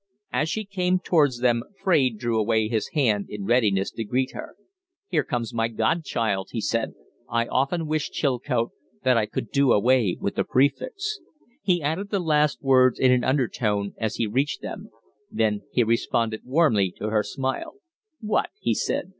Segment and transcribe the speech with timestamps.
[0.33, 4.55] As she came towards them, Fraide drew away his hand in readiness to greet her.
[5.07, 6.95] "Here comes my godchild!" he said.
[7.29, 8.71] "I often wish, Chilcote,
[9.03, 11.19] that I could do away with the prefix."
[11.61, 14.89] He added the last words in an undertone as he reached them;
[15.29, 17.73] then he responded warmly to her smile.
[18.21, 19.09] "What!" he said.